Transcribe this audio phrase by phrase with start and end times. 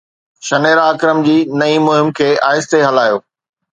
[0.47, 3.25] شنيرا اڪرم جي نئين مهم کي آهستي هلايو